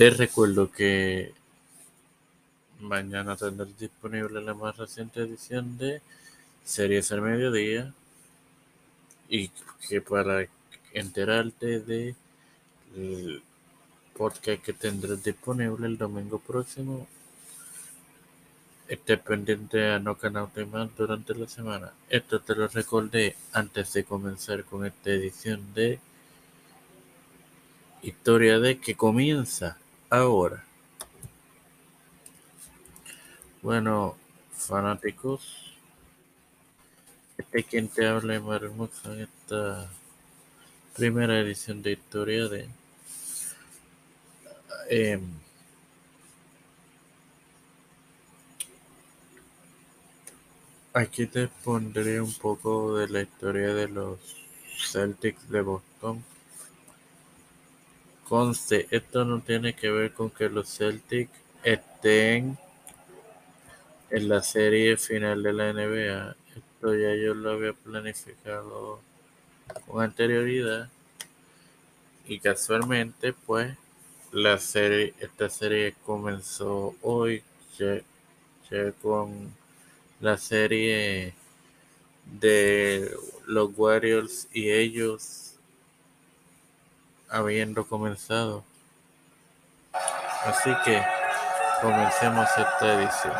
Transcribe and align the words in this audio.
Te 0.00 0.08
recuerdo 0.08 0.72
que 0.72 1.34
mañana 2.80 3.36
tendrás 3.36 3.78
disponible 3.78 4.40
la 4.40 4.54
más 4.54 4.78
reciente 4.78 5.20
edición 5.20 5.76
de 5.76 6.00
Series 6.64 7.12
al 7.12 7.20
Mediodía 7.20 7.92
y 9.28 9.50
que 9.86 10.00
para 10.00 10.46
enterarte 10.94 11.80
de 11.80 12.14
el 12.96 13.42
podcast 14.16 14.62
que 14.62 14.72
tendrás 14.72 15.22
disponible 15.22 15.86
el 15.86 15.98
domingo 15.98 16.38
próximo 16.38 17.06
esté 18.88 19.18
pendiente 19.18 19.92
a 19.92 19.98
No 19.98 20.16
Canal 20.16 20.48
más 20.72 20.96
durante 20.96 21.34
la 21.34 21.46
semana. 21.46 21.92
Esto 22.08 22.40
te 22.40 22.54
lo 22.54 22.68
recordé 22.68 23.36
antes 23.52 23.92
de 23.92 24.04
comenzar 24.04 24.64
con 24.64 24.86
esta 24.86 25.10
edición 25.10 25.74
de 25.74 26.00
Historia 28.02 28.58
de 28.58 28.78
que 28.78 28.94
comienza 28.94 29.76
ahora. 30.10 30.64
Bueno, 33.62 34.16
fanáticos, 34.52 35.74
este 37.38 37.64
quien 37.64 37.88
te 37.88 38.06
habla 38.06 38.36
es 38.36 38.42
Hermosa 38.42 39.12
en 39.14 39.20
esta 39.22 39.90
primera 40.96 41.38
edición 41.40 41.82
de 41.82 41.92
Historia 41.92 42.48
de. 42.48 42.68
Em, 44.88 45.22
aquí 50.92 51.26
te 51.26 51.48
pondré 51.64 52.20
un 52.20 52.32
poco 52.34 52.96
de 52.96 53.08
la 53.08 53.22
historia 53.22 53.72
de 53.74 53.88
los 53.88 54.18
Celtics 54.90 55.48
de 55.48 55.60
Boston 55.60 56.24
Conste, 58.30 58.86
esto 58.92 59.24
no 59.24 59.40
tiene 59.40 59.74
que 59.74 59.90
ver 59.90 60.12
con 60.12 60.30
que 60.30 60.48
los 60.48 60.68
Celtics 60.68 61.32
estén 61.64 62.56
en 64.08 64.28
la 64.28 64.40
serie 64.40 64.96
final 64.96 65.42
de 65.42 65.52
la 65.52 65.72
NBA. 65.72 66.36
Esto 66.54 66.94
ya 66.94 67.12
yo 67.16 67.34
lo 67.34 67.50
había 67.50 67.72
planificado 67.72 69.00
con 69.84 70.04
anterioridad. 70.04 70.88
Y 72.28 72.38
casualmente, 72.38 73.32
pues, 73.32 73.76
la 74.30 74.58
serie, 74.58 75.12
esta 75.18 75.50
serie 75.50 75.96
comenzó 76.06 76.94
hoy 77.02 77.42
con 79.02 79.52
la 80.20 80.38
serie 80.38 81.34
de 82.26 83.12
los 83.48 83.76
Warriors 83.76 84.46
y 84.52 84.70
ellos 84.70 85.49
habiendo 87.30 87.86
comenzado. 87.86 88.64
Así 90.44 90.70
que 90.84 91.02
comencemos 91.80 92.48
esta 92.56 92.94
edición. 92.94 93.34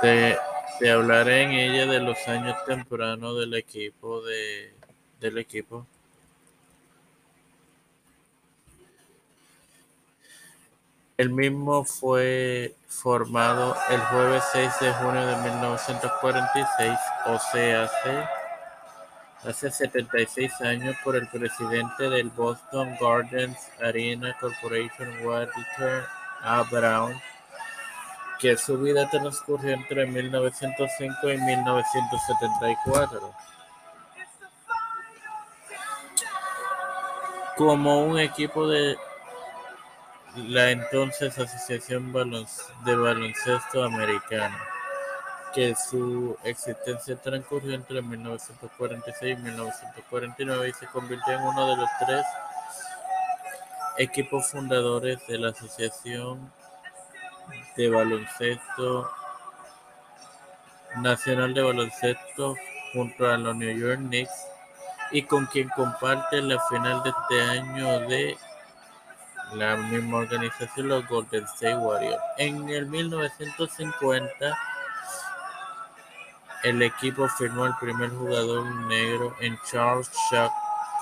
Te, 0.00 0.90
hablaré 0.90 1.42
en 1.42 1.50
ella 1.50 1.86
de 1.86 2.00
los 2.00 2.26
años 2.26 2.56
tempranos 2.64 3.38
del 3.38 3.54
equipo 3.54 4.22
de, 4.22 4.72
del 5.20 5.38
equipo. 5.38 5.86
El 11.18 11.28
mismo 11.28 11.84
fue 11.84 12.74
formado 12.88 13.76
el 13.90 14.00
jueves 14.00 14.42
6 14.52 14.70
de 14.80 14.92
junio 14.94 15.26
de 15.26 15.36
1946, 15.36 16.98
o 17.26 17.38
sea, 17.38 17.82
hace 17.82 18.39
hace 19.44 19.70
76 19.70 20.60
años 20.60 20.96
por 21.02 21.16
el 21.16 21.26
presidente 21.28 22.10
del 22.10 22.28
Boston 22.30 22.96
Gardens 23.00 23.58
Arena 23.80 24.36
Corporation 24.38 25.24
Walter 25.24 26.04
A. 26.42 26.62
Brown, 26.70 27.14
que 28.38 28.56
su 28.56 28.78
vida 28.78 29.08
transcurrió 29.08 29.74
entre 29.74 30.06
1905 30.06 31.30
y 31.30 31.38
1974. 31.38 33.34
Como 37.56 38.04
un 38.04 38.18
equipo 38.18 38.66
de 38.66 38.96
la 40.36 40.70
entonces 40.70 41.38
Asociación 41.38 42.12
de 42.12 42.96
Baloncesto 42.96 43.84
Americana 43.84 44.69
que 45.54 45.74
su 45.74 46.36
existencia 46.44 47.16
transcurrió 47.16 47.74
entre 47.74 48.02
1946 48.02 49.38
y 49.38 49.42
1949 49.42 50.68
y 50.68 50.72
se 50.72 50.86
convirtió 50.86 51.34
en 51.34 51.42
uno 51.42 51.66
de 51.66 51.76
los 51.76 51.88
tres 52.06 52.24
equipos 53.98 54.50
fundadores 54.50 55.18
de 55.26 55.38
la 55.38 55.48
Asociación 55.50 56.52
de 57.76 57.90
Baloncesto 57.90 59.10
Nacional 60.96 61.54
de 61.54 61.62
Baloncesto 61.62 62.54
junto 62.92 63.28
a 63.28 63.36
los 63.36 63.54
New 63.56 63.76
York 63.76 63.98
Knicks 63.98 64.46
y 65.12 65.22
con 65.22 65.46
quien 65.46 65.68
comparte 65.70 66.40
la 66.42 66.60
final 66.68 67.02
de 67.02 67.10
este 67.10 67.42
año 67.42 68.00
de 68.08 68.36
la 69.54 69.76
misma 69.76 70.18
organización, 70.18 70.88
los 70.88 71.06
Golden 71.08 71.44
State 71.44 71.76
Warriors. 71.76 72.22
En 72.38 72.68
el 72.68 72.86
1950 72.86 74.56
el 76.62 76.82
equipo 76.82 77.28
firmó 77.28 77.64
al 77.64 77.76
primer 77.78 78.10
jugador 78.10 78.64
negro 78.86 79.34
en 79.40 79.58
Charles 79.70 80.10
Chuck 80.28 80.52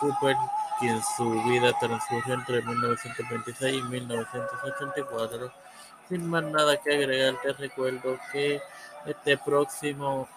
Cooper, 0.00 0.36
quien 0.78 1.00
su 1.16 1.42
vida 1.44 1.72
transcurrió 1.80 2.34
entre 2.34 2.62
1926 2.62 3.74
y 3.74 3.82
1984. 3.82 5.52
Sin 6.08 6.28
más 6.30 6.44
nada 6.44 6.76
que 6.76 6.94
agregar, 6.94 7.34
te 7.42 7.52
recuerdo 7.52 8.18
que 8.32 8.60
este 9.04 9.36
próximo 9.38 10.28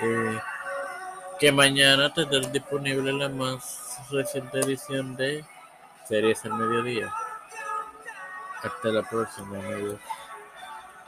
eh, 0.00 0.40
que 1.38 1.52
mañana 1.52 2.12
tendrá 2.12 2.40
disponible 2.40 3.12
la 3.12 3.28
más 3.28 3.98
reciente 4.10 4.60
edición 4.60 5.16
de 5.16 5.44
Series 6.08 6.44
al 6.44 6.54
Mediodía. 6.54 7.12
Hasta 8.62 8.88
la 8.88 9.02
próxima, 9.02 9.58
amigos. 9.58 10.00